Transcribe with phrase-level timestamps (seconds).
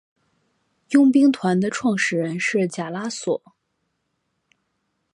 [0.93, 3.39] 佣兵团的创始人是贾拉索。